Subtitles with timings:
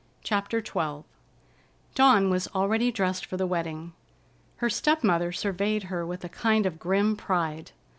[0.23, 1.03] CHAPTER XII
[1.93, 3.93] Dawn was already dressed for the wedding.
[4.55, 7.69] Her step mother surveyed her with a kind of grim pride.